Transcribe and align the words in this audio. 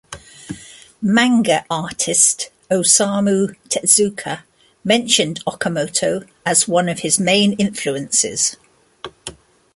Manga 1.03 1.63
artist 1.69 2.49
Osamu 2.71 3.55
Tezuka 3.69 4.39
mentioned 4.83 5.41
Okamoto 5.45 6.27
as 6.43 6.67
one 6.67 6.89
of 6.89 7.01
his 7.01 7.19
main 7.19 7.53
influences. 7.53 8.57